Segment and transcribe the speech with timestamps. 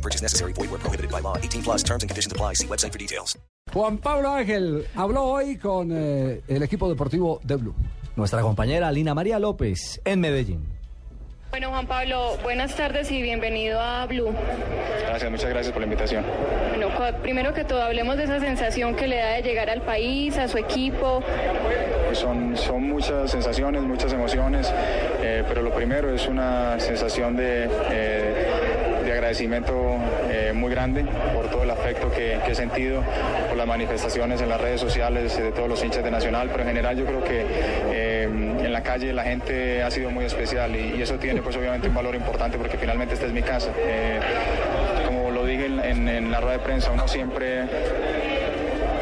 [0.00, 0.54] No purchase necessary.
[0.54, 1.36] Void where prohibited by law.
[1.36, 2.54] 18 plus terms and conditions apply.
[2.54, 3.38] See website for details.
[3.74, 7.74] Juan Pablo Ángel habló hoy con eh, el equipo deportivo de Blue.
[8.16, 10.80] Nuestra compañera Lina María López en Medellín.
[11.50, 14.32] Bueno, Juan Pablo, buenas tardes y bienvenido a Blue.
[15.00, 16.24] Gracias, muchas gracias por la invitación.
[16.68, 16.88] Bueno,
[17.22, 20.46] primero que todo, hablemos de esa sensación que le da de llegar al país, a
[20.46, 21.22] su equipo.
[22.06, 24.72] Pues son, son muchas sensaciones, muchas emociones,
[25.22, 28.49] eh, pero lo primero es una sensación de, eh, de
[29.30, 29.96] agradecimiento
[30.28, 33.00] eh, muy grande por todo el afecto que, he sentido,
[33.48, 36.68] por las manifestaciones en las redes sociales de todos los hinchas de Nacional, pero en
[36.70, 37.46] general yo creo que
[37.92, 41.88] eh, en la calle la gente ha sido muy especial y, eso tiene pues obviamente
[41.88, 43.70] un valor importante porque finalmente esta es mi casa.
[43.78, 44.18] Eh,
[45.06, 47.62] como lo dije en la rueda de prensa, uno siempre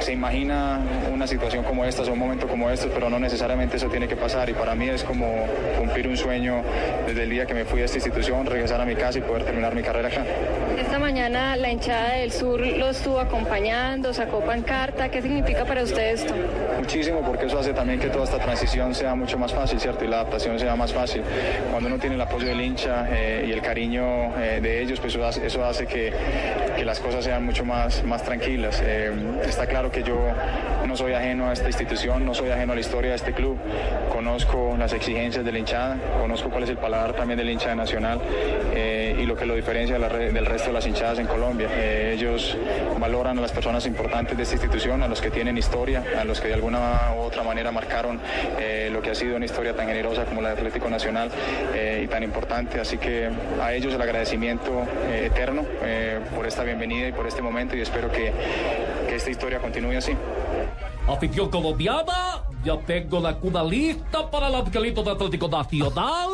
[0.00, 0.80] se imagina
[1.12, 4.16] una situación como esta o un momento como este, pero no necesariamente eso tiene que
[4.16, 4.48] pasar.
[4.48, 5.46] Y para mí es como
[5.78, 6.62] cumplir un sueño
[7.06, 9.44] desde el día que me fui a esta institución, regresar a mi casa y poder
[9.44, 10.24] terminar mi carrera acá.
[10.78, 15.10] Esta mañana la hinchada del sur lo estuvo acompañando, sacó pancarta.
[15.10, 16.34] ¿Qué significa para usted esto?
[16.78, 20.04] Muchísimo, porque eso hace también que toda esta transición sea mucho más fácil, ¿cierto?
[20.04, 21.22] Y la adaptación sea más fácil.
[21.70, 25.14] Cuando uno tiene el apoyo del hincha eh, y el cariño eh, de ellos, pues
[25.14, 26.12] eso hace, eso hace que,
[26.76, 28.82] que las cosas sean mucho más, más tranquilas.
[28.84, 29.12] Eh,
[29.44, 30.16] está claro que yo
[30.86, 33.58] no soy ajeno a esta institución, no soy ajeno a la historia de este club.
[34.12, 37.76] Conozco las exigencias de la hinchada, conozco cuál es el paladar también del hincha de
[37.76, 38.20] Nacional
[38.74, 41.26] eh, y lo que lo diferencia de la re- del resto de las hinchadas en
[41.26, 41.68] Colombia.
[41.72, 42.56] Eh, ellos
[42.98, 46.40] valoran a las personas importantes de esta institución, a los que tienen historia, a los
[46.40, 48.20] que de alguna u otra manera marcaron
[48.58, 51.30] eh, lo que ha sido una historia tan generosa como la de Atlético Nacional
[52.02, 52.80] y tan importante.
[52.80, 53.28] Así que
[53.62, 54.82] a ellos el agradecimiento
[55.12, 55.64] eterno
[56.34, 58.32] por esta bienvenida y por este momento y espero que
[59.14, 60.12] esta historia continúe así.
[61.08, 66.28] Afición colombiana, ya tengo la cuna lista para el angelito de Atlético Nacional.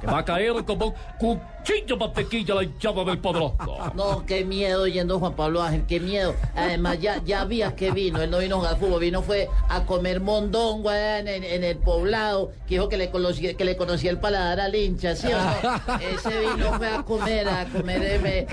[0.00, 3.56] Que va a caer como un cuchillo mantequilla la hinchada del poderoso.
[3.94, 6.34] No, qué miedo yendo Juan Pablo Ángel, qué miedo.
[6.54, 9.84] Además, ya, ya había que vino, él no vino a jugar fútbol, vino fue a
[9.84, 13.76] comer mondongo allá en, en- en el poblado, que dijo que le conocía, que le
[13.76, 15.98] conocía el paladar al hincha, ¿sí o no?
[16.16, 18.46] Ese vino fue a comer, a comer eh.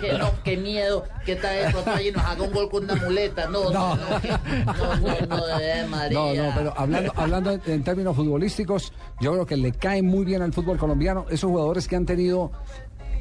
[0.00, 2.94] Que no, qué miedo, que tal de pronto allí nos haga un gol con una
[2.96, 3.48] muleta.
[3.48, 6.18] No, no, no, que- no, no, no, de María.
[6.18, 10.24] No, no, pero hablando, hablando en, en términos futbolísticos, yo creo que le cae muy
[10.24, 12.21] bien al fútbol colombiano esos jugadores que han tenido.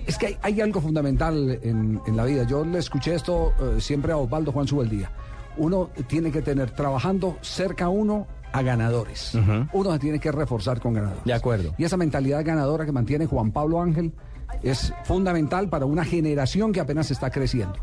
[0.06, 2.44] Es que hay, hay algo fundamental en, en la vida.
[2.44, 5.12] Yo le escuché esto eh, siempre a Osvaldo Juan Subeldía.
[5.58, 9.34] Uno tiene que tener trabajando cerca a uno a ganadores.
[9.74, 11.24] Uno se tiene que reforzar con ganadores.
[11.24, 11.74] De acuerdo.
[11.78, 14.14] Y esa mentalidad ganadora que mantiene Juan Pablo Ángel
[14.64, 17.76] es fundamental para una generación que apenas está creciendo.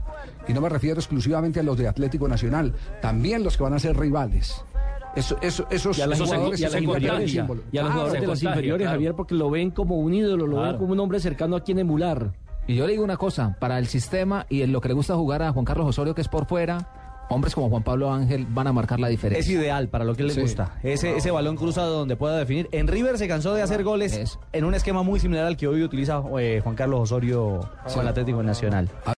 [0.47, 3.79] Y no me refiero exclusivamente a los de Atlético Nacional, también los que van a
[3.79, 4.63] ser rivales.
[5.17, 8.27] Eso, eso, esos Y a se- jugadores se inferiores, y a los Claro, jugadores de
[8.27, 8.97] las inferiores, claro.
[8.97, 11.79] Javier, porque lo ven como un ídolo, lo ven como un hombre cercano a quien
[11.79, 12.33] emular.
[12.67, 15.15] Y yo le digo una cosa, para el sistema y en lo que le gusta
[15.17, 16.93] jugar a Juan Carlos Osorio, que es por fuera,
[17.31, 19.53] hombres como Juan Pablo Ángel van a marcar la Es diferencia.
[19.55, 20.41] ideal para lo que le Sí.
[20.43, 20.79] gusta.
[20.83, 22.69] Ese, ese balón cruzado donde pueda definir.
[22.73, 24.39] En River se cansó de hacer goles Eso.
[24.53, 27.61] en un esquema muy similar al que hoy utiliza eh, Juan Carlos Osorio
[27.93, 28.89] con el Atlético Nacional.